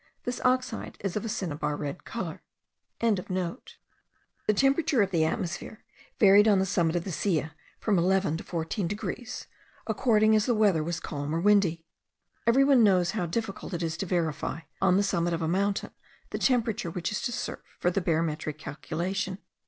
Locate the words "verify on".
14.07-14.97